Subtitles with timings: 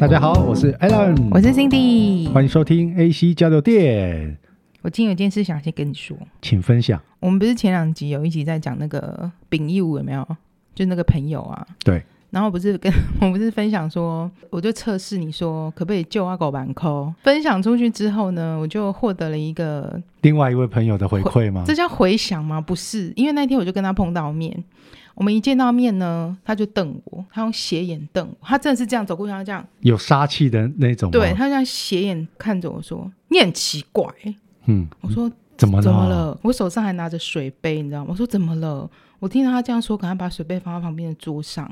[0.00, 4.34] 大家好，我是 Alan，我是 Cindy，欢迎收听 AC 交流电。
[4.80, 6.98] 我今天有件事想先跟你说，请分享。
[7.20, 10.26] 我们不是前两集有一集在讲那个丙义务有没有？
[10.74, 12.02] 就那个朋友啊，对。
[12.30, 12.90] 然后不是跟
[13.20, 17.12] 我不是分享说，我就测试你说可不可以救阿狗板扣。
[17.22, 21.62] 分享出去之后呢，我就获得了一个另外一位朋友的回馈吗？
[21.66, 22.58] 这叫回响吗？
[22.58, 24.64] 不是，因为那天我就跟他碰到面，
[25.14, 31.10] 我们一见到面呢，他就瞪我，他用斜眼瞪我，他真的是这样走过去，他这样有杀气的那种。
[31.10, 34.06] 对，他这样斜眼看着我说：“你很奇怪。”
[34.66, 35.82] 嗯，我说怎么了？
[35.82, 36.38] 怎么了？
[36.42, 38.08] 我手上还拿着水杯，你知道吗？
[38.10, 38.88] 我说怎么了？
[39.18, 41.70] 我听到他这样说，赶快把水杯放在旁边的桌上。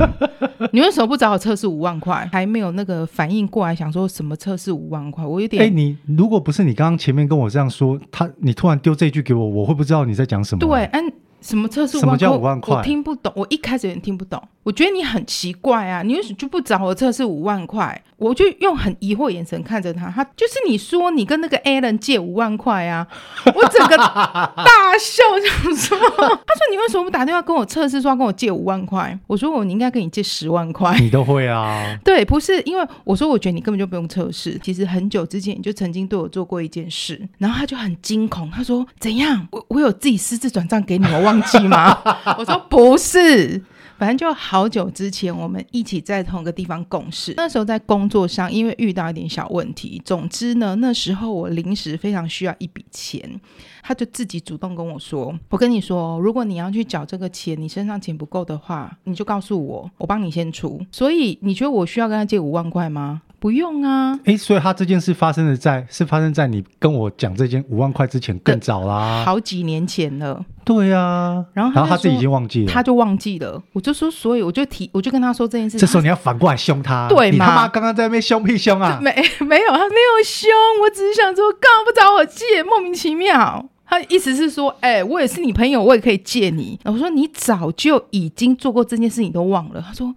[0.72, 2.28] 你为什么不找我测试五万块？
[2.30, 5.24] 还没有那个反应过来，想说什么测试五万块？
[5.24, 5.62] 我有点……
[5.62, 10.58] 哎、欸，你如果不是你刚刚前面跟我这样说，他你突然丢这句给我，我会不知道你在讲什么。
[10.58, 11.12] 对，嗯、啊。
[11.42, 11.98] 什么测试？
[11.98, 12.76] 什么叫五万块？
[12.76, 13.32] 我听不懂。
[13.36, 14.42] 我一开始有点听不懂。
[14.62, 16.02] 我觉得你很奇怪啊！
[16.02, 18.00] 你为什么就不找我测试五万块？
[18.22, 20.08] 我就用很疑惑眼神看着他。
[20.10, 23.06] 他就是你说你跟那个 Alan 借五万块啊！
[23.54, 25.22] 我整个大笑，
[25.64, 29.18] 想说， 他说你为什么不打电话跟我测试，说要跟我借五万块？
[29.26, 30.94] 我说我你应该跟你借十万块。
[31.00, 31.96] 你都会啊？
[32.04, 34.58] 对，不是因为我说我觉得你根本就不用测试。
[34.62, 39.48] 其实很久之前你就曾经对我做过一件事，然后他就很惊恐，他说怎样？
[39.50, 41.22] 我我有自己私自转账给你，我。
[41.22, 41.96] 忘记吗？
[42.36, 43.62] 我说不是，
[44.02, 47.34] 反正就好久之前，我们一起在同一个地方共事。
[47.36, 50.02] 那时候在工作上，因为遇到一点小问题。
[50.04, 53.40] 总之呢，那时候我临时非常需要一笔钱，
[53.82, 63.22] 他就自己主动跟我说：“我跟你说，如果你要去缴这个钱，你身上钱不够的话，你就告诉我，我帮你先出。”所以你觉得我需要跟他借五万块吗？
[63.40, 70.44] 不用啊，哎，所以他这件事发生的在是发生在你跟我讲这件五万块之前更早啦，好几年前了。
[70.64, 73.60] 对啊，然后然后他自己已经忘记了，他就忘记了。
[73.72, 75.76] 我就说，所以我就提，我就跟他说这件事。
[75.76, 77.32] 这时候你要反过来凶他，对吗？
[77.32, 79.00] 你他妈刚刚在那边凶屁凶啊？
[79.02, 80.48] 没没有，他没有凶，
[80.84, 82.62] 我只是想说，干嘛不找我借？
[82.62, 83.68] 莫名其妙。
[83.92, 86.80] 他意思是说，哎、欸，我也是你朋友，我也可以借你。
[86.84, 89.84] 我说你早就已经做过这件事，你都忘了。
[89.86, 90.14] 他说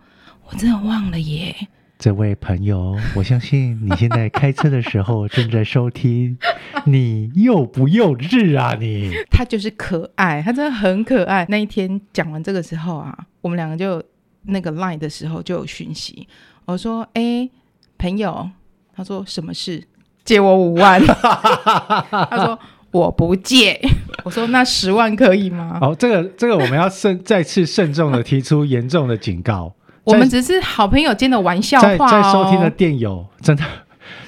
[0.47, 1.53] 我真的忘了耶。
[2.00, 6.38] 这位朋友，我相信你现在开车的时候 正在收听，
[6.86, 9.12] 你幼不幼稚啊你？
[9.30, 11.46] 他就是可爱，他真的很可爱。
[11.50, 14.02] 那一天讲完这个时候啊，我们两个就
[14.44, 16.25] 那个 line 的时候就有讯息，
[16.63, 17.50] 我说：“哎，
[17.97, 18.50] 朋友。”
[18.96, 19.84] 他说：“什么事？
[20.24, 21.02] 借我五万。
[21.06, 22.57] ”他说
[22.95, 23.79] ：“我不借。
[24.23, 29.73] ”我说：“那十万可以吗？”哦，这个这个我们要慎再次慎重的提出严重的警告。
[30.06, 31.97] 我们只是好朋友间的玩笑话哦。
[31.97, 33.63] 在在收听的电友，真的，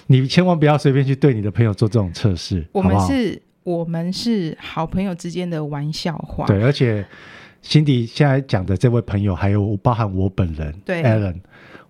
[0.08, 2.66] 你千万不要随便去对你的朋友做这种测试。
[2.72, 3.78] 我们是，好好？
[3.78, 6.46] 我们是好朋友之间的玩笑话。
[6.48, 7.06] 对，而且
[7.62, 11.36] 辛迪现在讲的这位朋友，还有包含我本人，对，Alan，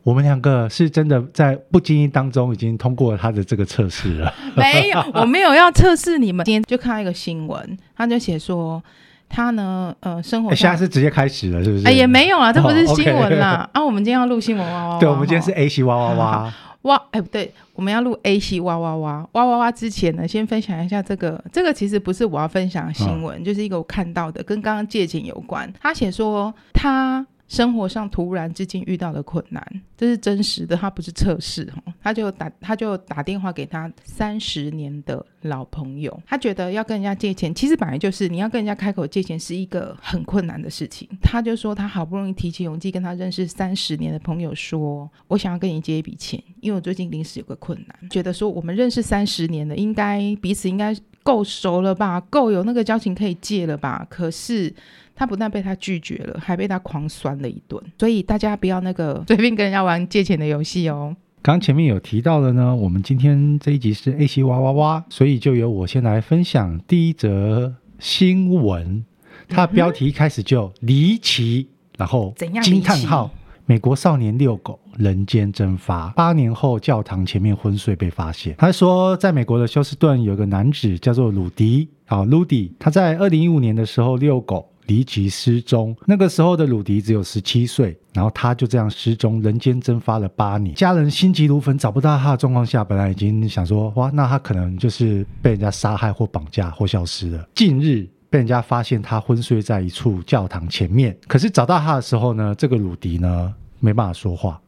[0.08, 4.34] 我们两个是真的在不经意当中已经通过了他的这个测试了。
[4.56, 6.46] 没有，我没有要测试你们。
[6.46, 8.82] 今天就看到一个新闻，他就写说。
[9.30, 9.94] 他呢？
[10.00, 11.86] 呃，生活现在是直接开始了，是不是？
[11.86, 13.70] 哎，也没有啊，这不是新闻啦。
[13.74, 15.00] 哦 okay、啊，我们今天要录新闻哇哇哇！
[15.02, 16.54] 对，我们今天是 A C 哇哇哇
[16.84, 17.04] 哇！
[17.12, 21.44] 哎，不对，我们要录 A C 哇哇哇哇哇哇之前呢，先分享一下这个。
[21.52, 25.70] 这个其实不是我要分享的新闻，哦、就是一个我看到的，跟刚刚借景有关。
[25.82, 27.28] 他写说他。
[27.48, 29.66] 生活上突然之间遇到的困难，
[29.96, 31.72] 这是真实的，他不是测试。
[32.02, 41.08] 他就打他就打电话给他三十年的老朋友，他觉得要跟人家借钱，其实本来就是你要跟人家开口借钱是一个很困难的事情。
[41.22, 54.06] 他就说他好不容易提起勇气跟他认识三十年的朋友说，我想要跟你借一笔钱，因为我最近临时有个困难，觉得说我们认识三十年了，应该彼此应该够熟了吧，够有那个交情可以借了吧？
[54.10, 54.74] 可是。
[55.18, 57.82] 他不但被他拒绝了，还被他狂酸了一顿。
[57.98, 61.16] 所以大家不要那个 随便跟人家玩借钱的游戏哦。
[61.42, 69.04] 刚前面有提到的呢，我们今天这一集是 AC 哇哇哇，所以就由我先来分享第一则新闻。
[69.50, 71.68] 它的标题一开始就离奇，
[71.98, 73.32] 然后惊叹号：
[73.66, 78.54] 美国少年遛狗人间蒸发，八年后教堂前面昏睡被发现。
[78.58, 84.68] 他说，在美国的休斯顿有个男子叫做鲁迪啊，鲁迪，他在二零一五年的时候遛狗。
[84.88, 90.74] 离奇失踪，那个时候的鲁迪只有十七岁，然后他就这样失踪，人间蒸发了八年。
[90.76, 97.48] 家人心急如焚，找不到他的状况下，本来已经想说，哇，那他可能就是被人家杀害或绑架或消失了。
[97.54, 104.60] 近日被人家发现他昏睡在一处教堂前面，可是找到他的时候呢，这个鲁迪呢没办法说话，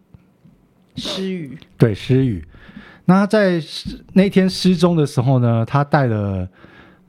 [0.95, 1.57] 失语。
[1.77, 2.45] 对，失语。
[3.05, 3.63] 那他在
[4.13, 6.47] 那天失踪的时候呢，他带了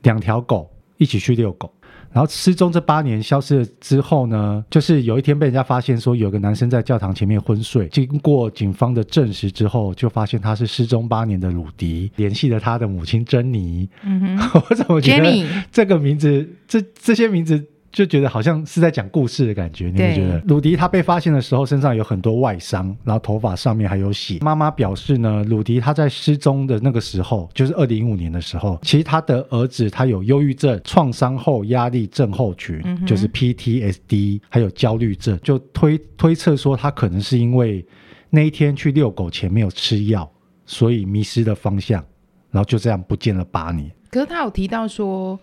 [0.02, 1.72] 两条狗一起去遛狗。
[2.12, 13.88] 然后失踪这八年消失了之后呢，就是有一天被人家发现说有个男生在教堂前面昏睡，经过警方的证实之后，就发现他是失踪八年的鲁迪，联系了他的母亲珍妮。
[14.04, 17.64] 嗯哼， 我怎么觉得这个名字，这这些名字。
[17.92, 24.38] 就觉得好像是在讲故事的感觉，你会觉得鲁迪他被发现的时候身上有很多外伤，然后头发上面还有血。
[24.40, 37.84] 妈妈表示呢，鲁迪他在失踪的那个时候，就是二零一五年的时候，其实他的儿子他有忧郁症、创伤后压力症候群，嗯、就是 PTSD，还有焦虑症，就推推测说他可能是因为
[38.30, 40.30] 那一天去遛狗前没有吃药，
[40.64, 42.04] 所以迷失了方向，
[42.52, 43.90] 然后就这样不见了八年。
[44.10, 45.36] 可是他有提到说。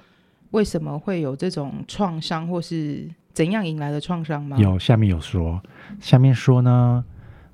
[0.51, 4.57] 为什么会有这种创伤，或是怎样引来的创伤吗？
[4.57, 5.61] 有，下面有说，
[5.99, 7.03] 下面说呢，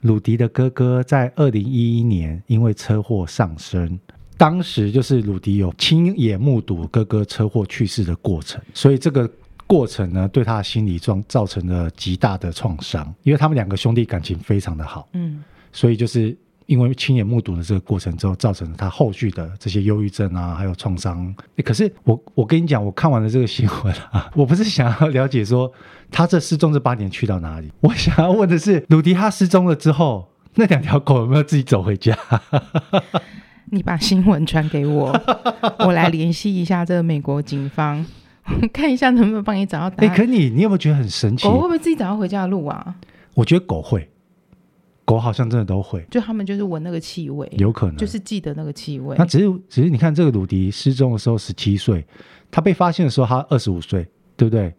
[0.02, 4.00] 鲁迪的哥哥在二零一一年因为车祸丧生，
[4.38, 9.30] 当时就是鲁迪有亲眼目睹哥哥车祸去世的过程，所以这个
[9.66, 16.38] 过程呢，对他的心理状造成了极大的创伤，因为他们两个兄弟感情非常的好，嗯，所以就是。
[16.66, 21.34] 因为亲眼目睹了这个过程之后，造成了他后续的这些忧郁症啊，还有创伤。
[21.64, 25.72] 可是我我跟你讲，我看完了这个新闻啊， 我不是想要了解说
[26.12, 32.18] 他这失踪这八年去到哪里，我想要问的是，鲁迪他失踪了之后，那两条狗有没有自己走回家？
[33.72, 35.20] 你把新闻传给我，
[35.80, 38.06] 我来联系一下这个美国警方，
[38.72, 40.12] 看一下能不能帮你找到答案。
[40.12, 41.48] 哎，可你你有没有觉得很神奇？
[41.48, 42.96] 狗会不会自己找到回家的路啊？
[43.34, 44.08] 我觉得狗会。
[45.06, 49.16] 狗好像真的都会，就他们就是闻那个气味，有可能就是记得那个气味。
[49.18, 52.06] 那只是只是你看这个鲁迪失踪的时候十七岁，
[52.50, 54.08] 他被发现的时候他二十五岁，
[54.38, 54.74] 对不对？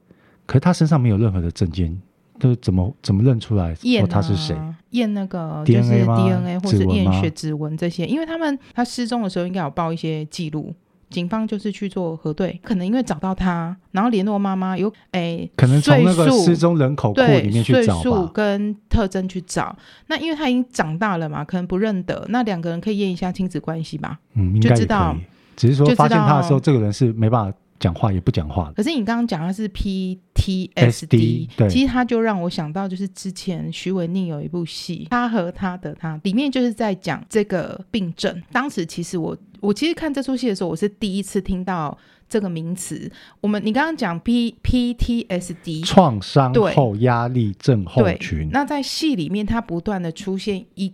[0.47, 2.00] 可是他身上没有任何的证件，
[2.38, 4.56] 都怎么怎么认出来说他是谁？
[4.91, 10.75] 验、啊、那个就是 DNA 或者验血指纹这些，因为他们他失踪的时候应该有报一些记录。
[11.14, 19.76] 警方就是去做核对，可能因为找到他，然后联络妈妈，有诶，可能从那个失踪人口库里面去找吧，岁数跟特征去找。
[20.08, 22.26] 那因为他已经长大了嘛，可能不认得。
[22.28, 25.16] 那两个人可以验一下亲子关系吧，嗯，就知道。
[25.56, 28.73] 只是说发现他的时候，这个人是没办法讲话，也不讲话。
[28.75, 38.43] 可是你刚刚讲的是 PTSD，对，其实他就让我想到，就是之前徐文宁有一部戏，他和他的他，里面就是在讲这个病症。
[38.51, 39.37] 当时其实我。
[39.61, 41.97] 我其实看这出戏的时候，我是第一次听到
[42.29, 43.11] 这个名词。
[43.41, 50.93] 我们你刚刚讲 P PTSD 创伤后压力症候群，那在戏里面，它不断的出现一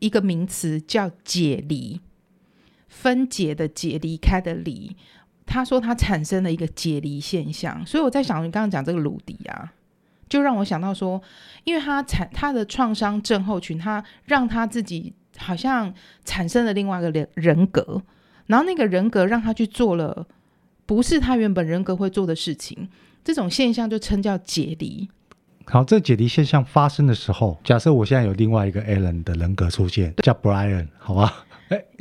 [0.00, 1.98] 一个名词叫解离，
[2.88, 4.94] 分解的解，离开的离。
[5.50, 9.72] 他说他产生了一个解离现象，所以我在想，你刚刚讲这个鲁迪啊，
[10.28, 11.20] 就让我想到说，
[11.64, 15.12] 因为他产他的创伤症候群，他让他自己。
[15.38, 18.02] 好像产生了另外一个人人格，
[18.46, 20.26] 然后那个人格让他去做了
[20.84, 22.90] 不是他原本人格会做的事情，
[23.24, 25.08] 这种现象就称叫解离。
[25.64, 31.46] 好，这解离现象发生的时候，假设我现在有另外一个 Alan 的人格出现，叫 Brian，好吧？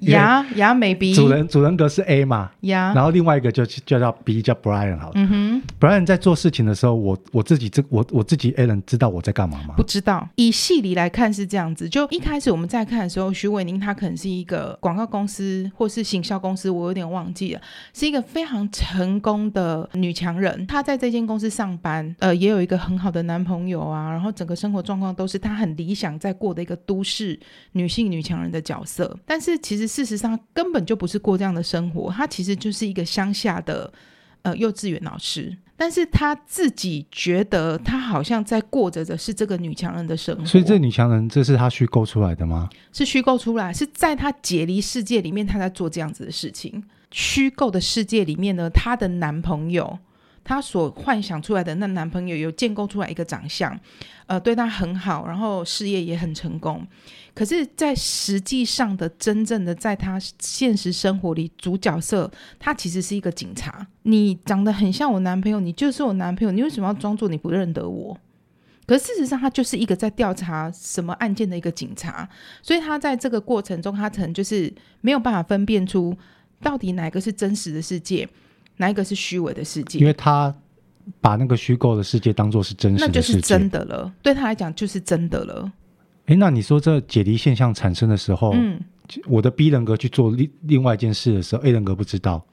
[0.02, 2.52] 呀呀，maybe 主人主人格是 A 嘛？
[2.62, 5.14] 呀，然后另外一个就就叫 B，叫 Brian 好了。
[5.16, 9.76] 嗯哼，Brian 在做事情的时候，我我自己这我我自己 Alan 知道我在干嘛吗？
[9.78, 10.28] 不知道。
[10.36, 17.62] 以戏里来看是这样子，就一开始我们在看的时候，徐伟宁她可能是一个广告公司或是行销公司，我有点忘记了，
[17.94, 20.66] 是一个非常成功的女强人。
[20.68, 27.40] 她在这间公司上班，呃，也有一个很好的男朋友啊，然后整个生活状况都是她很理想在过的一个都市
[27.74, 29.58] 女性女强人的角色，但是。
[29.70, 33.92] 其实事实上根本就不是过这样的生活，他其实就是一个乡下的
[34.44, 40.46] 呃幼稚园老师，但是他自己觉得他好像在过着的是这个女强人的生活。
[40.46, 42.70] 所以这女强人这是他虚构出来的吗？
[42.94, 46.84] 是虚构出来，是在他解离世界里面，他在做这样子的事情。
[47.12, 49.98] 虚构的世界里面呢，她的男朋友，
[50.44, 53.76] 她所幻想出来的那男朋友有建构出来一个长相，
[54.28, 56.86] 呃，对她很好，然后事业也很成功。
[57.34, 63.88] 可是，在实际上的真正的，在他现实生活里，主角色他其实是一个警察。
[64.04, 68.18] 你长得很像我男朋友，你就是我男朋友，你为什么要装作你不认得我？
[68.86, 72.28] 可是事实上，他就是一个在调查什么案件的一个警察。
[72.62, 76.18] 所以他在这个过程中，他可能就是没有办法分辨出
[76.62, 78.28] 到底哪个是真实的世界，
[78.78, 80.00] 哪一个是虚伪的世界。
[80.00, 80.54] 因为他
[81.22, 84.12] 把那个虚构的世界当做是真实的，那就是真的了。
[84.24, 85.72] 对他来讲，就是真的了。
[86.30, 88.80] 哎，那你说这解离现象产生的时候，嗯，
[89.28, 92.46] 我的 B 人格去做另另外一件事的时候，A 人格不知道，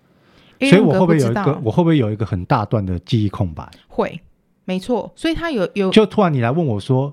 [0.61, 3.69] 所以我会不会有一个我会不会有一个很大段的记忆空白？
[3.87, 4.19] 会，
[4.65, 5.13] 没错。
[5.15, 7.13] 所以他有有，就突然你来问我说，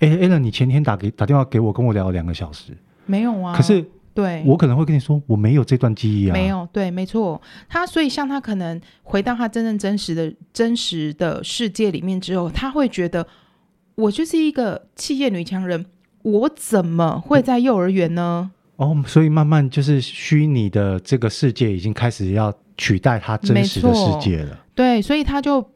[0.00, 2.76] 哎，A 人，你前天打给打电话给我，跟我聊了两个小时，
[3.06, 3.56] 没有啊？
[3.56, 7.40] 可是对，我可能会跟你说我没有这段记忆啊，没有，对，没错。
[7.70, 13.26] 他所以像他可能回到他真正真实的真实的世界里面之后，他会觉得
[13.94, 15.86] 我就是一个企业女强人，
[16.22, 18.50] 我怎么会在幼儿园呢？
[18.76, 24.58] 哦，所以慢慢就是虚拟的这个世界已经开始要取代他真实的世界了。
[24.74, 25.66] 对，所以他就。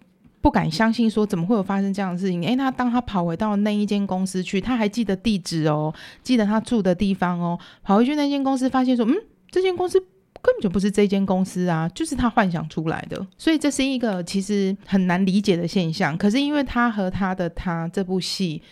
[0.43, 2.41] 不敢相信，说怎么会有发生这样的事情？
[2.47, 7.59] 诶，他当他跑回到那一间公司去，他还记得地址哦，记得他住的地方哦。
[7.83, 9.15] 跑回去那间公司，发现说，嗯，
[9.51, 13.27] 这间公司根本就不是这间公司啊，就是他幻想出来的。
[13.37, 16.17] 所以这是一个其实很难理解的现象。
[16.17, 18.63] 可是因为他和他的他这部戏，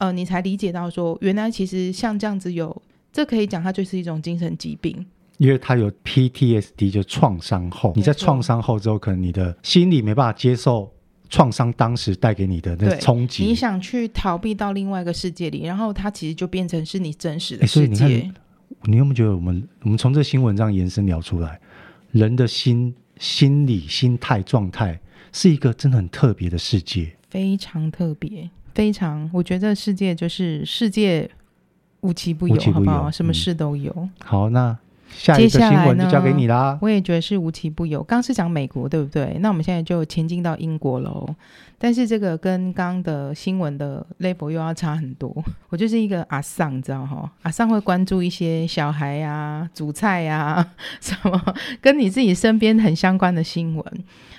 [0.00, 5.06] 呃，你才理解到说，原来其实像这样子有，这可以讲，它就是一种精神疾病，
[5.38, 10.92] 因为他有 PTSD 就创伤后，你在创伤后之后，可能你的心理没办法接受。
[11.32, 17.94] 创伤当时带给你的那冲击，你想去逃避到另外一个世界里，然后它其实就变成是你真实的世界。
[17.94, 18.34] 所以你看，
[18.86, 21.60] 你有没有觉得我们我们从这新闻这样延伸聊出来，
[22.10, 24.98] 人的心、心理、心态、状态
[25.30, 28.50] 是一个真的很特别的世界，非常特别，
[28.80, 29.28] 非常。
[29.30, 31.30] 我觉得世界就是世界
[32.00, 33.10] 无奇不有，不有好不好？
[33.10, 33.92] 什么事都有。
[33.94, 34.74] 嗯、好，那。
[35.12, 36.78] 下一个新闻就交给你啦。
[36.80, 38.00] 我也觉得是无奇不有。
[38.04, 39.36] 刚是讲美国，对不对？
[39.40, 41.28] 那我们现在就前进到英国喽。
[41.78, 45.34] 但是这个跟刚刚的新闻的 level 又要差很多。
[45.68, 47.28] 我就是一个阿桑，你知道哈？
[47.42, 53.84] 阿桑会关注一些小孩呀、啊、煮菜呀、啊， 什么跟你自己身边很相关的新闻。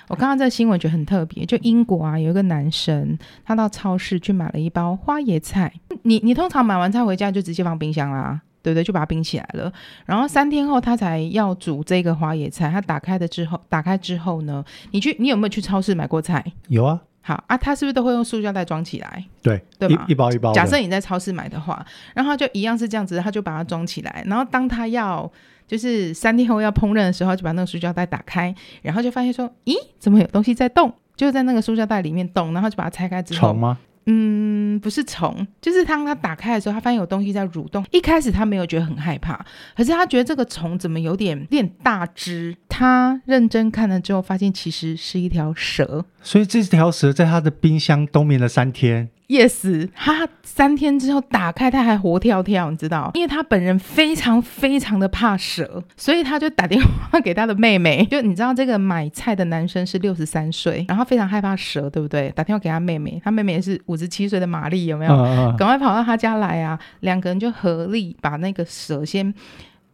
[0.08, 5.72] 我看到这新闻觉得很特别，就英国啊，有一个男生，他到超市去买了一包花椰菜。
[6.02, 8.40] 你你通常买完菜回家就直接放冰箱啦。
[8.64, 9.72] 对不对，就把它冰起来了。
[10.06, 12.70] 然后三天后他才要煮这个花椰菜。
[12.70, 16.44] 他打开的之后，打开之后呢，你去，你有没有去超市买过菜？
[16.68, 17.00] 有啊。
[17.22, 19.24] 好啊，他是不是都会用塑胶袋装起来？
[19.42, 20.04] 对，对吧？
[20.06, 20.52] 一包一包。
[20.52, 24.22] 假设你在超市买的话，然后就一样是这样子，他就把它装起来。
[24.28, 25.28] 然后当他要
[25.72, 30.92] 就是三天后要烹饪的时候，就把那个塑胶袋打开，然后就发现说，咦，怎么有东西在动？
[31.16, 33.40] 就在那个塑胶袋里面动，然后就把它拆开之后。
[33.48, 33.78] 虫吗？
[34.04, 37.82] 嗯，不是虫，就是当他打开的时候，他发现有东西在蠕动。
[37.90, 39.42] 一开始他没有觉得很害怕，
[39.74, 42.54] 可是他觉得这个虫怎么有点有点大只。
[42.68, 46.04] 他认真看了之后，发现其实是一条蛇。
[46.20, 49.08] 所以这条蛇在他的冰箱冬眠了三天。
[49.32, 53.10] Yes，他三天之后打开，他还活跳跳，你知道？
[53.14, 58.04] 因为他本人非常非常的怕蛇，所以他就打电话给他的妹妹。
[58.12, 62.30] 就你知道，这个买菜的男生是六十三岁，然后非常害怕蛇，对不对？
[62.36, 65.16] 打电话给他妹妹，他妹妹也是五十七岁的玛丽，有没有？
[65.56, 66.78] 赶快跑到他家来啊！
[67.00, 69.32] 两个人就合力把那个蛇先。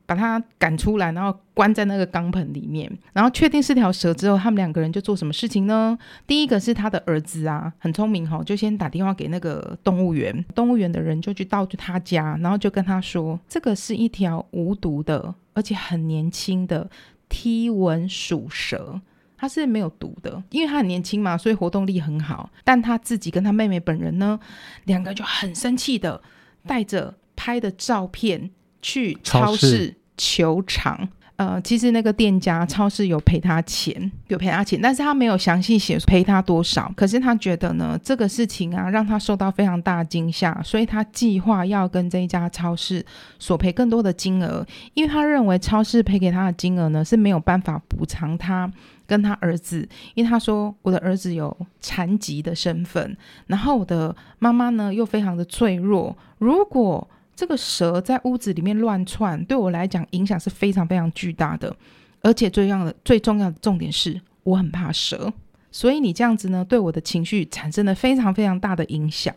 [0.09, 5.99] 把它赶出来，然后关在那个钢盆里面，然后确定是条蛇之后，他们两个人就做什么事情呢？
[6.27, 16.89] 第一个是他的儿子啊，很聪明哈、就先打电话给那个动物园，动物园的人就去到他家，然后就跟他说，这个是一条无毒的，而且很年轻的
[17.29, 18.99] 踢纹鼠蛇，
[19.37, 22.49] 它是没有毒的，因为它很年轻嘛，所以活动力很好。
[22.65, 24.41] 但他自己跟他妹妹本人呢，
[24.85, 26.23] 两个就很生气的
[26.67, 28.49] 带着拍的照片。
[28.81, 36.93] 去超市球场，呃，其实那个店家超市有赔他钱，有赔他钱，但是他没有详细写赔他多少。
[36.97, 43.05] 可是他觉得呢，这个事情啊，让他受到非常大的惊吓，所以他计划要跟这一家超市
[43.39, 48.69] 索赔更多的金额，因为他认为超市赔给他的金额呢是没有办法补偿他
[49.07, 57.09] 跟他儿子，因为他说我的儿子有残疾的身份，然后我的妈妈呢又非常的脆弱，如果
[57.39, 61.73] 这个蛇在屋子里面乱窜，对我来讲影响是非常非常巨大的，
[62.21, 65.33] 而且最重要的、最重要的重点是，我很怕蛇，
[65.71, 69.33] 所以你这样子呢，对我的情绪产生了非常非常大的影响。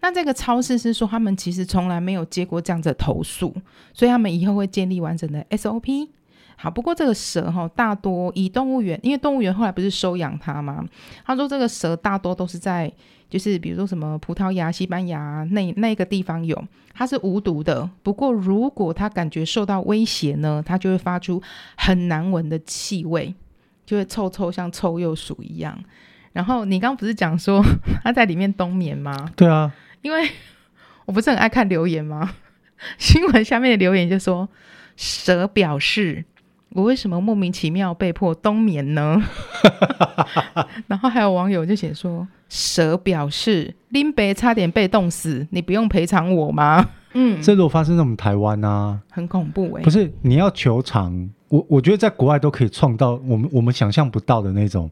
[0.00, 3.54] 那这个超市是说，他们其实从来没有接过这样子的投诉，
[3.92, 6.08] 所以他们以后会建立完整的 SOP。
[6.56, 10.84] 好，不过这个蛇哈，大多以动物园，因为动物园后来不是收养它吗？
[11.24, 12.92] 他说这个蛇大多都是在。
[13.28, 16.62] 就是比如说什么葡萄牙、西班牙那那个地方有，
[16.94, 17.88] 它是无毒的。
[18.02, 21.42] 不过如果它感觉受到威胁呢，它就会发出
[21.76, 23.34] 很难闻的气味，
[23.84, 25.78] 就会臭臭像臭鼬鼠一样。
[26.32, 27.62] 然后你刚刚不是讲说
[28.02, 29.30] 它在里面冬眠吗？
[29.36, 30.30] 对啊，因为
[31.04, 32.34] 我不是很爱看留言吗？
[32.96, 34.48] 新闻下面的留言就说
[34.96, 36.24] 蛇表示。
[36.70, 39.22] 我为什么莫名其妙被迫冬眠呢？
[40.86, 46.86] 然后还有网友就写说，蛇表示林北差点被冻死，你不用赔偿我吗？
[47.14, 49.84] 嗯，这如果发生在我们台湾啊，很恐怖哎、欸。
[49.84, 54.90] 不是你要求偿，我我觉得在国外都可以创造我们我们想象不到的那种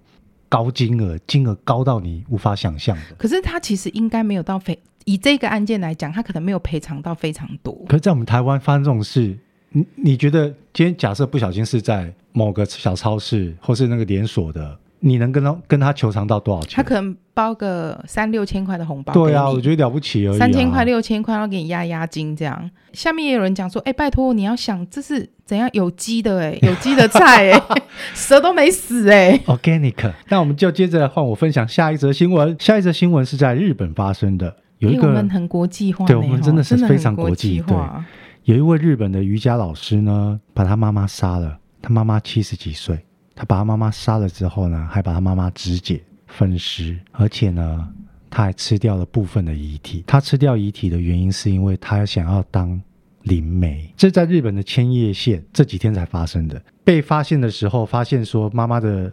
[0.48, 3.14] 高金额，金额高到你无法想象的。
[3.18, 7.72] 可是他其实应该没有到非以这个案件来讲，他可能没有赔偿到非常多。
[7.86, 9.38] 可是，在我们台湾发生这种事。
[9.70, 16.72] 你你觉得今天假设不小心是在某个小超市或是那个连锁的，你能跟他跟他求偿到多少钱？
[16.76, 19.14] 他可能包个三六千块的红包。
[19.14, 20.38] 对啊，我觉得了不起而已、啊。
[20.38, 22.70] 三千块、六千块，然后给你压押金这样。
[22.92, 27.62] 下面也有人讲说，哎，拜托你要想这是怎样有机的哎，有机的菜哎，
[28.12, 29.40] 蛇都没死哎。
[29.46, 30.12] Organic。
[30.28, 32.54] 那我们就接着来换我分享下一则新闻。
[32.60, 38.04] 下一则新闻是在日本发生的，有一个、欸、我们很国际化，对我们真的是非常国际化。
[38.46, 41.58] 有一位日本的瑜伽老师呢，把他妈妈杀了。
[41.82, 47.92] 他妈妈七十几岁，他把他妈妈杀了之后呢，还把他妈妈肢解分尸，而且呢，
[48.30, 50.04] 他还吃掉了部分的遗体。
[50.06, 52.80] 他吃掉遗体的原因是因为他想要当
[53.22, 53.92] 灵媒。
[53.96, 56.62] 这在日本的千叶县这几天才发生的。
[56.84, 59.12] 被发现的时候，发现说妈妈的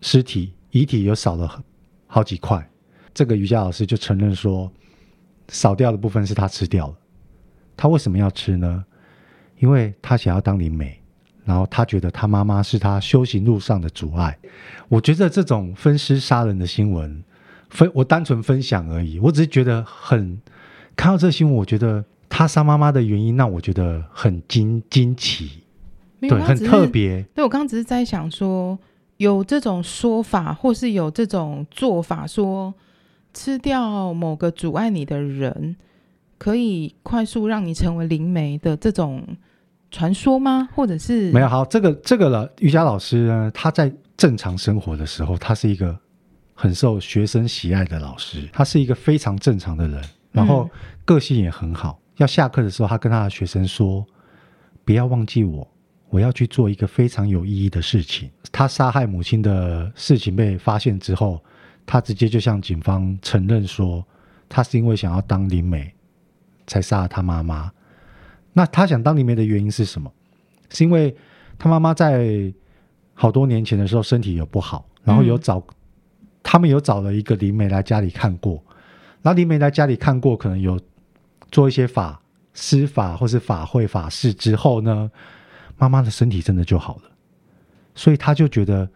[0.00, 1.62] 尸体遗体有少了
[2.06, 2.66] 好几块。
[3.12, 4.72] 这个瑜伽老师就承认说，
[5.48, 6.94] 少掉的部分是他吃掉了。
[7.82, 8.84] 他为什么要吃呢？
[9.58, 10.96] 因为他想要当灵媒，
[11.44, 14.38] 然后他觉得他妈妈是他修行路上的阻碍。
[14.88, 17.24] 我觉得这种分尸杀人的新闻，
[17.70, 19.18] 分我单纯分享而已。
[19.18, 20.40] 我只是觉得很
[20.94, 25.64] 看到这个新闻，我觉得他杀妈妈的原因让我觉得很惊惊奇，
[26.20, 27.20] 对，很特别。
[27.34, 28.78] 对，我刚刚只是在想说，
[29.16, 32.72] 有这种说法，或是有这种做法，说
[33.34, 35.74] 吃掉某个阻碍你的人。
[36.42, 39.24] 可以快速让你成为灵媒的这种
[39.92, 40.68] 传说吗？
[40.74, 41.48] 或者是没有？
[41.48, 42.52] 好，这个这个了。
[42.58, 45.96] 瑜伽老师呢，他在正常生活的时候，他是一个
[46.52, 50.68] 很受学生喜爱的老师，他是一个非常正常的人，然后
[51.04, 52.00] 个性也很好。
[52.00, 54.04] 嗯、要下课的时候，他跟他的学生说
[54.84, 55.64] ：“不要忘记我，
[56.10, 61.40] 我要去做一个非常有意义的事情。”他杀害母亲的事情被发现之后，
[61.86, 64.04] 他直接就向警方承认说，
[64.48, 65.88] 他是因为想要当灵媒。
[66.66, 67.70] 才杀了他妈妈。
[68.52, 70.12] 那他想当灵媒的原因是什么？
[70.70, 71.14] 是因为
[71.58, 72.52] 他妈妈在
[73.14, 75.74] 好多年前的时候身体有不好，然后有找、嗯、
[76.42, 78.62] 他们有找了一个灵媒来家里看过。
[79.22, 80.80] 然后灵媒来家里看过，可能有
[81.50, 82.20] 做一些法
[82.54, 85.10] 施法或是法会法事之后呢，
[85.78, 87.02] 妈妈的身体真的就好了。
[87.94, 88.88] 所以他就觉得，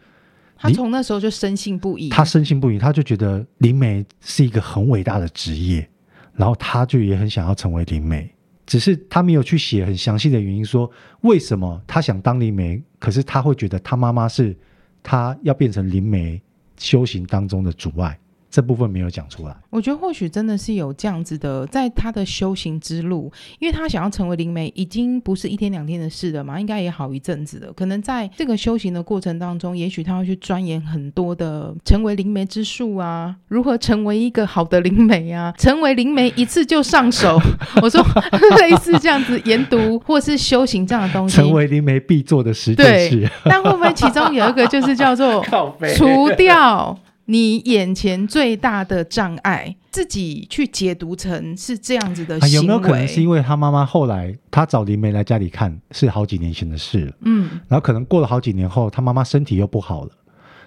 [0.56, 2.08] 他从那时候就深信不疑。
[2.08, 5.88] 他深信不疑，他就觉得灵媒是一个很伟大的职业。
[6.36, 8.30] 然后他就也很想要成为灵媒，
[8.66, 10.90] 只是他没有去写很详细的原因，说
[11.22, 14.56] 为什么他想当灵媒，可是他会觉得他妈妈是
[15.02, 16.40] 他要变成灵媒
[16.76, 18.18] 修行当中的阻碍。
[18.56, 27.70] 这部分没有讲出来，我觉得或许真的是有这样子的，在他的修行之路，因为他想要成为灵媒，已经不是一天两天的事了嘛，应该也好一阵子了。
[27.74, 37.38] 可能在这个修行的过程当中，也许他会去钻研很多的成为灵媒之术啊，如何成为一个好的灵媒啊，成为灵媒一次就上手。
[37.82, 38.02] 我说
[38.58, 43.30] 类似这样子研读或是修行这样的东西，成为灵媒必做的十件事。
[43.44, 45.44] 但会不会其中有一个就是叫做
[45.94, 46.98] 除掉？
[47.26, 52.56] 你眼前最大的障碍，自己去解读成是这样子的行为。
[52.56, 57.12] 啊，有没有可能是因为他妈妈后来他找灵媒来家里看，是好几年前的事了。
[57.22, 60.12] 嗯，然后可能过了好几年后，他妈妈身体又不好了。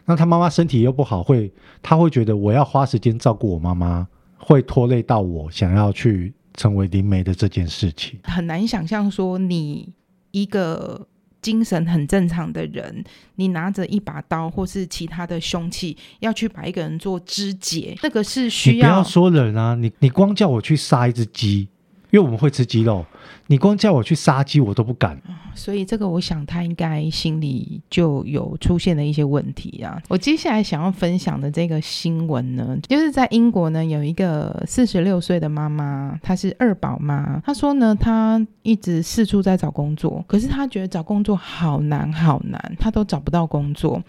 [0.05, 8.19] 那他妈妈身体又不好，会他会觉得我要花时间照顾我妈妈，会拖累到我想要去成为灵媒的这件事情。
[8.23, 9.93] 很难想象说你
[10.31, 11.07] 一个。
[11.41, 13.03] 精神很正常的人，
[13.35, 18.87] 你拿着一把刀或是其他的凶器，要去把一个人做肢解，这个是需要。
[18.87, 21.67] 不要说人啊，你你光叫我去杀一只鸡。
[22.11, 23.05] 因为我们会吃鸡肉，
[23.47, 25.21] 你光叫我去杀鸡，我都不敢。
[25.53, 30.01] 所以这个，我想他应该心里就有出现了一些问题啊。
[30.07, 37.39] 我接下来想要分享的这个新闻呢，就是在英国呢，有一个四十六岁的妈妈，她是二宝妈。
[37.45, 44.01] 她说呢，她一直四处在找工作，可是她觉得找工作好难好难，她都找不到工作。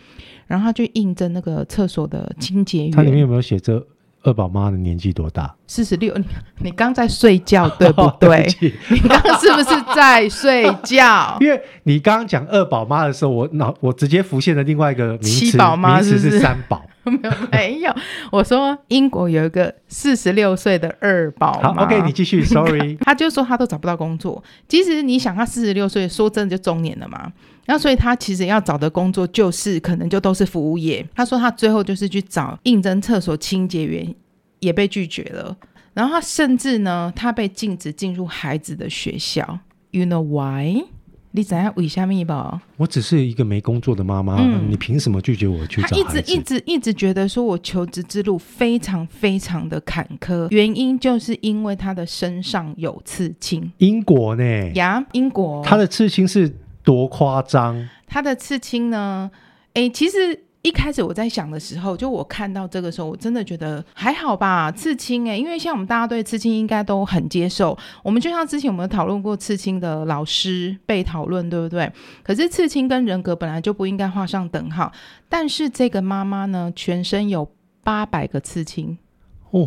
[0.47, 2.93] 然后她就应征那个厕所的清洁员。
[2.93, 3.87] 它里面有没有写着？
[4.23, 5.55] 二宝妈的年纪多大？
[5.67, 6.15] 四十六。
[6.61, 8.47] 你刚在睡觉对不 对？
[8.91, 11.37] 你刚刚是不是在睡觉？
[11.41, 16.25] 因为你刚刚讲二宝妈的时候，我脑我直接浮现了另外一个名词，七宝妈是不是？
[16.25, 16.85] 名词是三宝。
[17.11, 17.95] 没有没有，
[18.31, 22.45] 我说英国有一个四十六岁的二宝，OK，你继续。
[22.45, 24.43] Sorry，他就说他都找不到工作。
[24.69, 27.33] 其实你想，他四十六岁，说真的就中年了嘛。
[27.65, 31.07] 然后所以他其实要找的工作就是可能就都是服务业。
[31.15, 34.15] 他说他最后就是去找应征厕所清洁员，
[34.59, 35.57] 也被拒绝了。
[35.95, 39.61] 然后他甚至呢，他被禁止进入孩子的学校。
[39.93, 40.85] You know why？
[41.33, 42.61] 你怎样为虾米吧？
[42.77, 53.71] 我只是一个没工作的妈妈，嗯、你凭什么拒绝我去找一直一直一直觉得说我求职之路非常非常的坎坷，原因就是因为他的身上有刺青。
[53.79, 54.73] 英国呢？
[54.75, 57.89] 呀，英国，他的刺青是多夸张？
[58.07, 59.31] 他的刺青呢？
[59.75, 60.45] 哎，其实。
[60.63, 67.77] 一开始我在想的时候，就我看到这个时候，我真的觉得还好吧，刺青哎，因为像我们大家对刺青应该都很接受。
[68.03, 71.91] 我们就像之前我们讨论过刺青的老师被讨论，对不对？
[72.23, 74.93] 可是刺青跟人格本来就不应该画上等号。
[75.31, 77.51] 但是这个妈妈呢，全身有
[77.83, 78.99] 八百个刺青
[79.53, 79.67] 哦，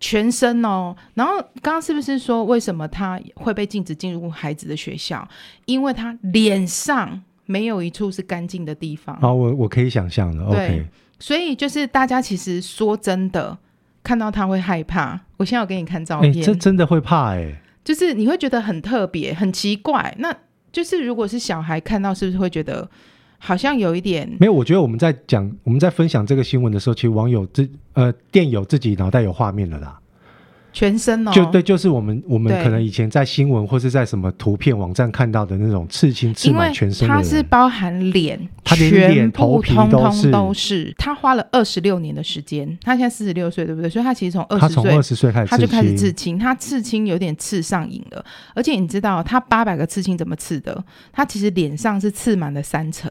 [0.00, 0.96] 全身哦。
[1.14, 5.28] 然后刚刚是不是说为什么她会被禁止进入孩子的学校？
[5.66, 7.22] 因为她脸上。
[7.46, 9.18] 没有一处是干净的地方。
[9.20, 10.44] 好，我我可以想象的。
[10.46, 10.86] 对，OK，
[11.18, 13.56] 所以就是大家其实说真的，
[14.02, 15.18] 看到他会害怕。
[15.36, 17.54] 我现在有给你看照片，这真的会怕哎，
[17.84, 20.14] 就是你会觉得很特别、很奇怪。
[20.18, 20.34] 那
[20.72, 22.88] 就是如果是小孩看到，是不是会觉得
[23.38, 24.28] 好像有一点？
[24.40, 29.98] 没有，我觉得我们在讲、我们在分享这个新闻的时候，其实网友自呃电友自己脑袋有画面了啦。
[30.76, 40.94] 全身哦，就对，就是我们我们可能以前在新闻或是在什么图片网站看到的那种刺青刺满全身的，它是包含脸，他连脸头皮通通都是。
[40.98, 43.88] 他花了二十六年的时间，他现在四十六岁，对不对？
[43.88, 48.22] 所以他其实从二十岁，他从二十岁开始，他就开始刺青，他刺青有点刺上瘾了。
[48.54, 50.84] 而且你知道，他八百个刺青怎么刺的？
[51.10, 53.10] 他其实脸上是刺满了三层。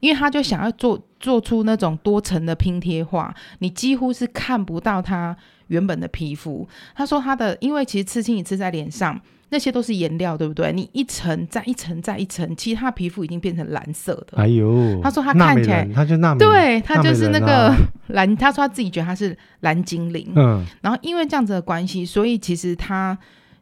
[0.00, 5.36] 因为他就想要做做出那种多层的拼贴画，你几乎是看不到他
[5.68, 6.68] 原本的皮肤。
[6.94, 10.70] 他说他的，因为其实刺青你刺在脸上，那些都是颜料，对不对？
[10.72, 14.36] 你一层再一层再一层，其实他皮肤已经变成蓝色的。
[14.36, 17.74] 哎呦，他说他看起来，他就那对他就是那个
[18.08, 20.30] 蓝，他说他自己觉得他是蓝精灵。
[20.34, 23.16] 嗯，然后因为这样子的关系，所以其实他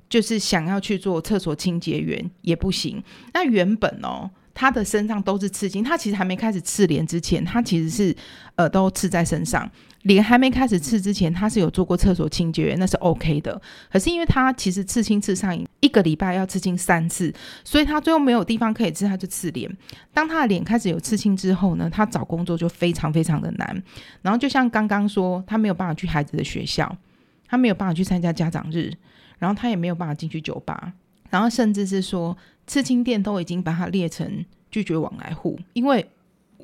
[0.08, 3.02] 就是想要去做厕所清洁员也不行。
[3.32, 4.30] 那原本哦。
[4.56, 8.16] 他的身上都是刺青，他其实还没开始刺脸之前，他其实是
[8.54, 9.70] 呃都刺在身上。
[10.04, 13.60] 脸还没开始刺之前，他是有做过厕所清洁，那是 OK 的。
[13.90, 17.30] 可是因为他其实刺青刺上瘾，一个礼拜要刺青三次，
[17.64, 19.70] 所以他最后没有地方可以刺，他就刺脸。
[20.14, 23.82] 当他的脸开始有刺青之后呢，他找工作就非常非常的难。
[24.22, 26.96] 然后就像刚刚说，他没有办法去孩子的学校，
[27.46, 28.90] 他没有办法去参加家长日，
[29.38, 30.92] 然后他也没有办法进去酒吧。
[31.28, 36.04] 然后甚至是说，刺青店都已经把它列成拒绝往来户，因为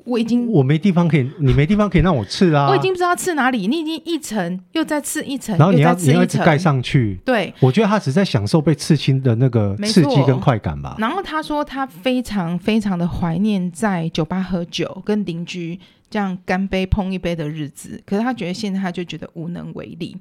[0.05, 2.67] 我已经我没地方可以，你没地方可以让我刺啊！
[2.67, 7.17] 我已经不知道刺哪里，你已经一层又再刺一层，然后你要你要一直盖上去。
[7.23, 10.97] 对，我觉得他只是在享受被刺青的那个刺激跟快感吧。
[10.99, 20.17] 然后他说他非常非常的怀念在酒吧喝酒，跟邻居这样干杯碰一杯的日子，可是他觉得现在他就觉得无能为力。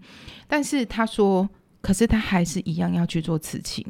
[0.46, 1.48] 但是他说。
[1.82, 3.84] 可是他还是一样要去做刺青。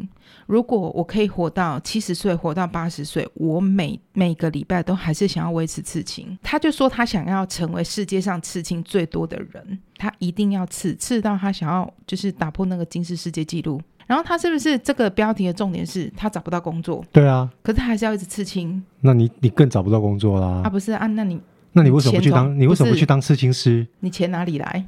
[0.47, 6.37] 如果我可以活到七十岁，活到八十岁，我每每个礼拜都还是想要维持刺青。
[6.43, 13.81] 他就说他想要成为世界上刺青最多的人，他一定要刺，刺到他想要就是打破那个金氏世界纪录。
[14.07, 17.05] 然后他是不是这个标题的重点是他找不到工作？
[17.13, 18.83] 对啊，可是他还是要一直刺青。
[19.01, 20.63] 那你你更找不到工作啦？
[20.65, 21.41] 啊，不是啊，那你
[21.73, 22.59] 那你为什么不去当？
[22.59, 23.87] 你为什么不去当刺青师？
[24.01, 24.85] 你钱哪里来？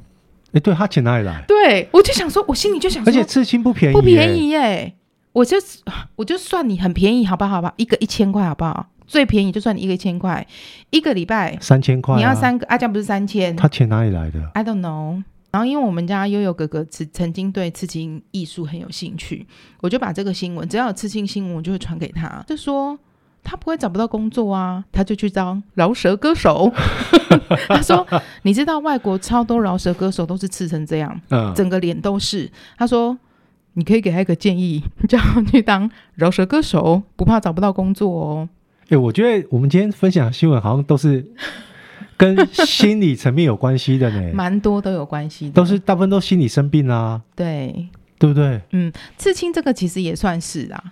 [0.53, 1.43] 哎，对他钱哪里来？
[1.47, 4.93] 对，我就想说，我心里就想说，而且刺青不便宜，不便宜耶。
[5.33, 5.57] 我就
[6.15, 7.55] 我就算你很便宜，好不好？
[7.55, 8.87] 好吧，一个一千块，好不好？
[9.05, 10.47] 最便宜就算你一个一千块，
[10.91, 13.55] 一个礼拜三千块，你要三个，啊，这样不是三千？
[13.55, 15.21] 他钱哪里来的？I don't know。
[15.51, 19.45] 然后因为我们家悠悠哥哥曾曾经对刺青艺术很有兴趣，
[19.81, 22.97] 我就把这个新闻，只要有刺青新闻，我就会传给他，就说。
[23.45, 26.69] 他不会找不到工作啊，他就去当饶舌歌手。
[27.69, 28.05] 他说
[28.43, 33.17] ：“你知道外国超多饶舌歌手都是刺成这样，嗯，整个脸都是。”他说
[33.73, 38.49] ：“你可以给他一个建议， 叫他去当饶舌歌手，不怕找不到工作哦。”
[38.89, 41.25] 哎，我觉得我们今天分享的新闻好像都是
[42.17, 48.61] 跟心理层面有关系的呢， 蛮多都有关系的，都是大部分都心理生病啊，对，对不对？
[48.71, 50.83] 嗯，刺青这个其实也算是啊。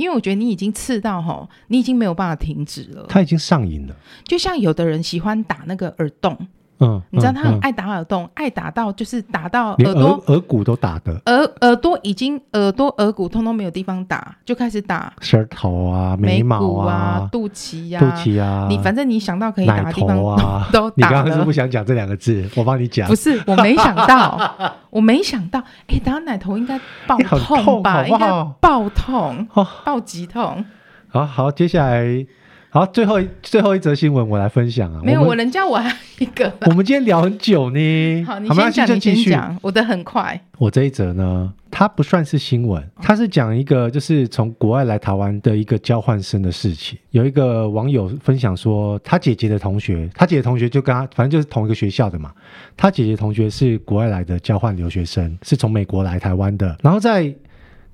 [0.00, 3.04] 因为我觉得你已经刺到吼，你已经没有办法停止了。
[3.08, 6.48] 他已经上瘾了，就像有的人喜欢打那个耳洞。
[6.80, 20.94] 嗯，你知道他很爱打耳洞，嗯、爱打到就是打到耳朵耳、耳骨都打的，耳耳朵已经耳朵耳骨通通没有地方打，就开始打舌头啊、眉毛啊、啊肚脐呀、肚脐啊，你反正你想到可以打的地方啊 都打。
[20.96, 22.48] 你刚刚是不想讲这两个字？
[22.56, 23.06] 我帮你讲。
[23.06, 24.54] 不是，我没想到，
[24.88, 27.82] 我没想到，哎、欸，打奶头应该爆痛吧？
[27.84, 28.28] 痛好好应该
[28.60, 29.46] 爆痛，
[29.84, 30.64] 爆极痛。
[31.08, 32.26] 好好，接下来。
[32.72, 35.00] 好，最后最后一则新闻我来分享啊。
[35.02, 36.52] 没有，我人家我还有一个。
[36.66, 37.78] 我们今天聊很久呢。
[38.24, 39.58] 好，你先讲，你先讲。
[39.60, 40.40] 我的很快。
[40.56, 46.96] 我这一则呢，它不算是新闻，它是讲一个就是从国外来台湾的一个交换生的事情。
[47.10, 52.30] 有一个网友分享说，他姐姐的同学，他姐姐同学就跟他，反正就是同一个学校的嘛。
[52.76, 57.34] 他姐姐同学是国外来的交换留学生，是从美国来台湾的，然后在。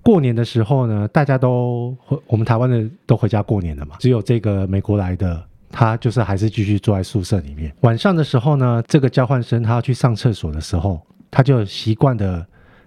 [0.07, 7.75] 过年的时候呢，大家都回我们台湾的都回家过年了嘛，只有这个美国来的，他就是还是继续坐在宿舍里面。
[7.81, 12.47] 晚上的时候呢，这个交换生他要去上厕所的时候，他就习惯的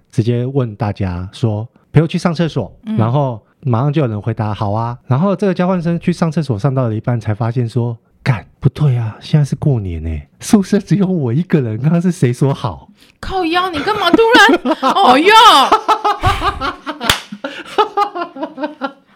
[0.10, 7.97] 直接问大家说：“陪我去上厕所。”然后马上就有人回答：“好啊。”然后这个交换生去上厕所上到了一半，才发现说
[8.30, 11.82] ：“干，不对啊，现在是过年呢，宿舍只有我一个人。
[11.82, 12.88] 刚刚是谁说好？
[13.20, 14.78] 靠腰，你干嘛突然？
[14.94, 15.34] 哦哟！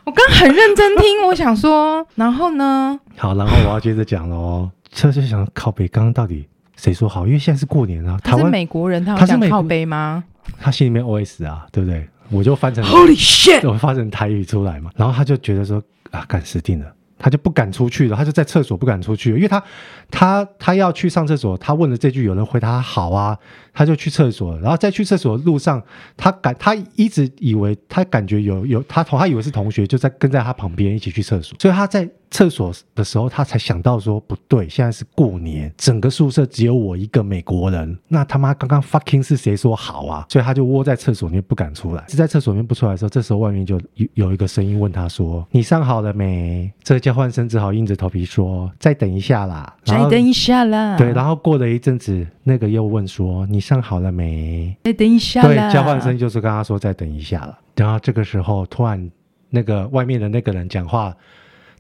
[0.03, 2.99] 我刚很认真听，我想说，然后呢？
[3.15, 4.71] 好，然后我要接着讲喽。
[4.89, 7.27] 这就想靠北，刚刚到底谁说好？
[7.27, 8.17] 因为现在是过年啊。
[8.23, 10.23] 他是美国人，他有讲靠北吗？
[10.59, 12.09] 他心里面 OS 啊，对不对？
[12.31, 14.89] 我就翻成 Holy shit，我翻成台语出来嘛。
[14.95, 16.91] 然后他就觉得说啊，干死定了。
[17.23, 19.63] 他就不敢出去了，他就在厕所不敢出去，因为他
[20.11, 23.37] 他他要去上厕所，他问了这句，有人回答好啊，
[23.73, 25.81] 他就去厕所，然后在去厕所的路上，
[26.17, 32.09] 他感他一直以为他感觉有有他同他以为是同学就在跟在他旁边一起去厕所，所以他在。
[32.33, 40.25] 厕所的时候，他才想到说不对，现在是过年，整个宿舍只有我一个美国人，那他妈刚刚 fucking 是谁说好啊？
[40.27, 42.03] 所以他就窝在厕所里面不敢出来。
[42.07, 50.97] 是在厕所里面不出来的时候，这时候外面就有有一个声音问他说：“你上好了没？”这个交换生只好硬着头皮说：“再等一下啦。”再等一下啦。
[50.97, 55.43] 对，然后过了一阵子，那个又问说：“你上好了没？”再等一下。
[55.43, 59.11] 对，交换生就是跟他说：“再等一下了。”然后这个时候，突然
[59.51, 61.15] 那个外面的那个人讲话。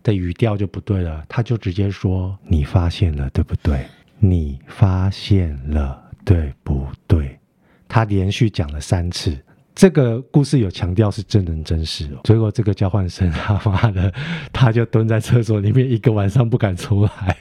[0.03, 3.85] 的语调就不对了，他就直接说：“你发现了，对不对？
[4.19, 7.39] 你发现了，对不对？”
[7.87, 9.37] 他连续讲了三次。
[9.75, 12.19] 这个故事有强调是真人真事哦。
[12.25, 14.13] 结果这个交换生 他妈的，
[14.51, 17.37] 他就蹲在厕所里面一个晚上不敢出来，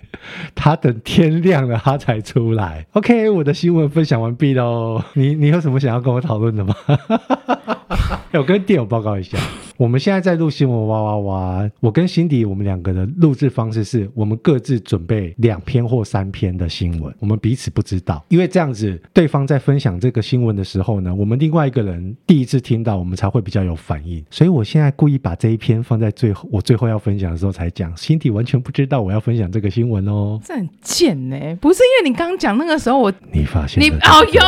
[0.54, 2.86] 他等天亮了他才出来。
[2.92, 5.02] OK，我的新闻分享完毕喽。
[5.12, 6.74] 你你有什么想要跟我讨论的吗？
[8.32, 9.38] 我跟电友报告一下。
[9.78, 11.70] 我们现在在录新闻哇哇哇！
[11.80, 24.24] 我跟辛迪，我们两个的录制方式是我们各自准备两篇或三篇的新闻，我们彼此不知道，因为这样子对方在分享这个新闻的时候呢，我们另外一个人第一次听到，我们才会比较有反应。
[24.30, 27.96] 所以我现在故意把这一篇放在最后，我最后要分享的时候才讲。
[27.96, 34.42] 辛迪完全不知道我要分享这个新闻哦，这很贱呢、欸，不是因为你刚刚讲那个时候我你发现你哦哟。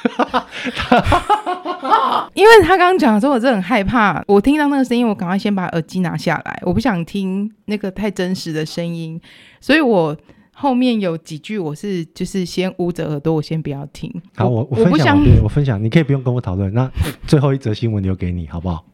[2.34, 4.22] 因为他刚刚讲的时候，我真的很害怕。
[4.26, 9.20] 我听到那个声音，我赶快先把耳机拿下来，我不想听那个太真实的声音。
[9.60, 10.16] 所以我
[10.52, 14.12] 后面有几句，我是就是先捂着耳朵，我先不要听。
[14.36, 16.72] 好，我我分享我，我分享，你可以不用跟我讨论。
[16.72, 16.90] 那
[17.26, 18.84] 最后一则新闻留给你，好不好？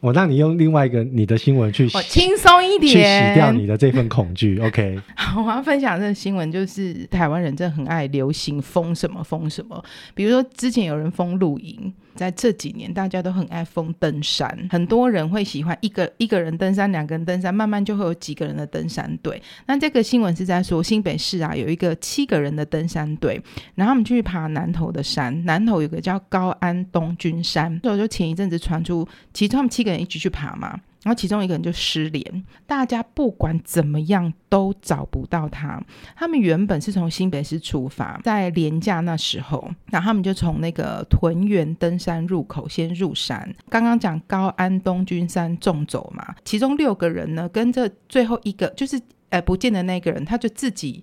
[0.00, 4.58] 我让你用另外一个你的新闻去洗，轻松一点，去洗掉你的这份恐惧。
[4.58, 9.82] OK， 好，我要分享这个新闻，就是台湾人真的很爱流行封什么封什么，
[10.14, 11.92] 比如说之前有人封露营。
[12.16, 19.40] 在这几年，大家都很爱疯登山，很多人会喜欢一个一个人登山，两个人登山，慢慢就会有几个人的登山队。
[19.66, 23.40] 那这个新闻是在说新北市啊，有一个七个人的登山队，
[23.74, 30.80] 然后他们去爬南投的山，南投有个叫高安东军山，所以就前一阵子传出，其实他们七个人一起去爬嘛。
[31.06, 35.80] 然后其中一个人就失联，大家不管怎么样都找不到他。
[36.16, 43.54] 他们原本是从新北市出发，在廉假那时候，然后他们就从那个屯园登山入口先入山。
[43.68, 51.00] 刚刚讲高安东军山纵走嘛，其中六个人呢，跟着最后一个就是呃不见的那个人，他就自己。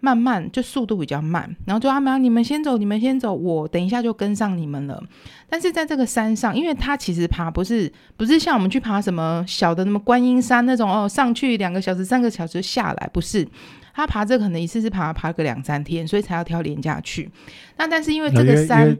[0.00, 5.02] 慢慢就速度比较慢，然后就阿苗，你们先走，你们先走，我等一下就跟上你们了。
[5.48, 13.46] 但是在这个山上，因为他其实爬不是不是像我们去爬什么小的那么观音山那种哦，上去两个小时、三个小时下来，不是
[13.92, 17.30] 他爬这可能一次是爬爬个两三天，所以才要挑廉价去。
[17.76, 18.96] 那但是因为这个山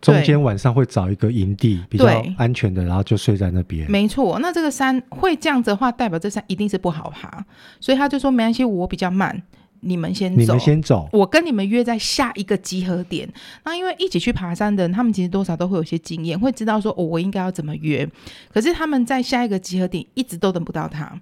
[0.00, 2.06] 中间晚上会找一个营地比较
[2.38, 3.88] 安全的，然后就睡在那边。
[3.88, 7.44] 没错，那这个山会这样子的话，代表这山一定是不好爬，
[7.78, 9.40] 所以他就说没关系，我比较慢。
[9.80, 11.08] 你们先走，你们先走。
[11.12, 13.28] 我跟你们约在下一个集合点。
[13.64, 18.08] 那因为一起去爬山的人，他们其实多少都会有些经验，会知道说哦，我应该要怎么约。
[18.52, 21.18] 可是他们在下一个集合点一直都等不到他，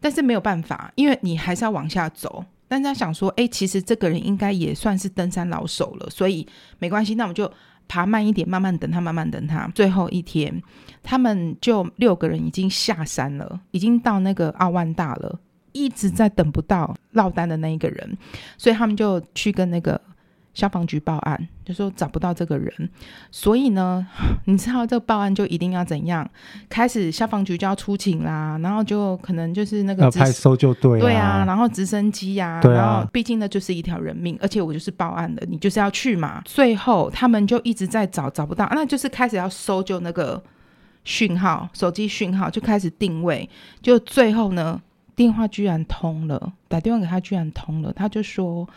[0.00, 2.44] 但是没有办法，因为你还是要往下走。
[2.68, 6.46] 但是他想说，哎，其实这个人应该也算是登山老手了，所以
[6.78, 7.50] 没关系，那我们就
[7.88, 9.66] 爬慢一点，慢慢等他，慢慢等他。
[9.74, 10.62] 最后一天，
[11.02, 15.40] 他们就六个人已经下山了，已经到那个奥万大了。
[15.72, 18.16] 一直在等不到落单的那一个人，
[18.56, 20.00] 所以他们就去跟那个。
[20.52, 22.90] 消防局报案，就说找不到这个人，
[23.30, 24.04] 所以呢，
[24.46, 26.28] 你知道这个报案就一定要怎样？
[26.68, 36.42] 开始消防局就要出警啦，然后就可能就是那个要派搜救队，对啊，然后直升机呀、啊，对啊，然后毕竟呢就是一条人命，而且我就是报案的，你就是要去嘛。
[36.44, 40.42] 最后他们就一直在找，找不到，那就是开始要搜救那个
[41.04, 43.48] 讯号，手机讯号就开始定位，
[43.80, 44.82] 就最后呢
[45.16, 48.68] 电话居然通了，打电话给他居然通了，他就说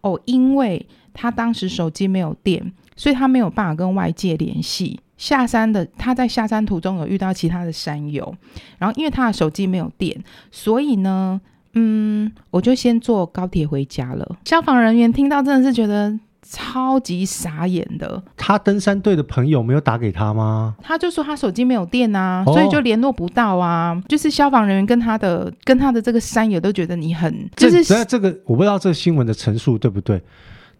[0.00, 0.86] 哦，因为。
[1.20, 5.00] 他当时手机没有电，所以他没有办法跟外界联系。
[5.16, 8.32] 下山的他在下山途中有遇到其他的山友，
[8.78, 10.22] 然后因为他的手机没有电，
[10.52, 11.40] 所以呢，
[11.72, 14.36] 嗯，我就先坐高铁回家了。
[14.44, 16.16] 消防人员听到真的是觉得
[16.50, 18.22] 超级傻眼的。
[18.36, 20.74] 他登山队的朋友没有打给他吗？
[20.82, 23.90] 他就说他手机没有电啊，所以就联络不到啊。
[23.90, 30.22] 哦、就是消防人员跟他的跟他的这个山友都觉得你很就是这，这个我不知道这个新闻的陈述对不对。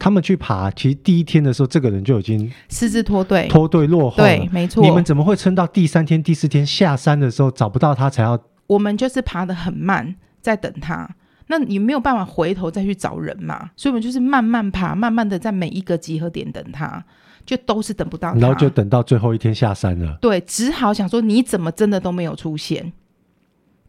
[0.01, 4.17] 他们去爬，其实第一天的时候，这个人就已经私自脱队，脱队落后。
[4.19, 4.81] 对，没错。
[4.81, 8.39] 你们怎么会撑到第三天、第四天下山的时候找不到他才要？
[8.69, 11.11] 我们就是爬得很慢，在等他。
[11.49, 13.71] 那你没有办法回头再去找人嘛？
[13.77, 17.05] 所以我们就是慢慢爬，慢慢的在每一个集合点等他，
[17.45, 18.39] 就都是等不到他。
[18.39, 20.17] 然后就等到最后一天下山了。
[20.21, 22.93] 对，只好想说你怎么真的都没有出现。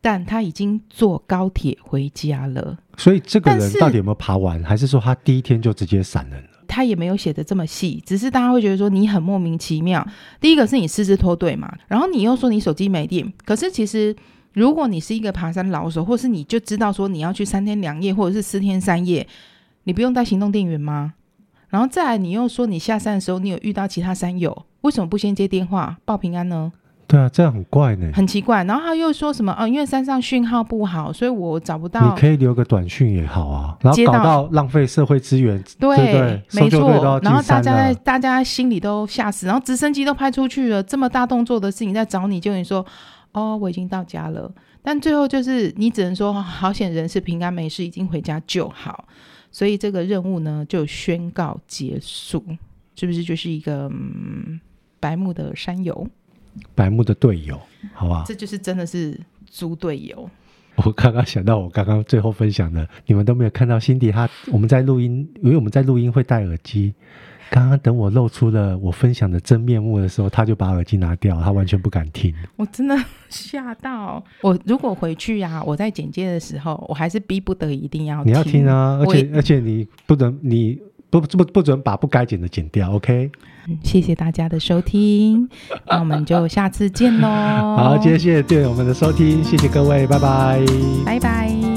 [0.02, 4.64] 但他已经坐高铁回家了，所以这个人到底有没有爬完？
[4.64, 6.50] 还是说他第一天就直接闪人了？
[6.70, 10.08] 他也没有写的这么细，只是大家会觉得说你很莫名其妙。
[10.40, 14.16] 第一个是你失智脱队嘛，然后你又说你手机没电，可是其实
[14.60, 19.26] 如果你是一个爬山老手，或是你就知道说你要去三天两夜或者是四天三夜，
[19.86, 21.14] 你不用带行动电源吗？
[21.70, 26.74] 然后再来你又说你下山的时候你有遇到其他山友，为什么不先接电话报平安呢？
[27.08, 28.64] 对啊，这样很怪呢，很奇怪。
[28.66, 29.56] 然后他又说什么？
[29.58, 32.02] 哦，因为山上讯号不好，所以我找不到。
[32.02, 37.20] 你可以留个短讯也好啊，然后搞到浪费社会资源，对，没错。
[37.24, 42.86] 然后大家在大家心里都吓死，然后直升机都派出去了，这么大动作的事情在找你，就你说
[43.32, 44.52] 哦，我已经到家了。
[44.82, 49.08] 但最后就是你只能说好险人是平安没事，已经回家就好。
[49.52, 52.44] 所以这个任务呢就宣告结束，
[52.96, 54.60] 是不是就是一个、嗯、
[55.00, 56.08] 白木的山友？
[56.76, 57.60] 白木的队友，
[57.94, 60.30] 好吧，这就是真的是猪队友。
[60.86, 66.94] 我刚刚想到，我刚刚最后分享的，你们都没有看到辛迪他，我们在录音，因为我们在录音会戴耳机。
[67.50, 72.34] 刚刚等我露出了我分享的真面目的时候，他就把耳机拿掉，他完全不敢听。
[72.56, 72.96] 我真的
[73.30, 74.24] 吓到。
[74.42, 78.32] 我如果回去呀、啊，我在剪接的时候，我还是逼不得已一定要听。
[78.32, 80.80] 你要听啊，而且而且你不能你。
[81.12, 83.32] 不不不准把不该剪的剪掉，OK？
[83.82, 85.50] 谢谢大家的收听，
[85.88, 87.28] 那我们就下次见喽。
[87.28, 90.64] 好，谢谢对我们的收听，谢谢各位，拜拜，
[91.04, 91.69] 拜拜。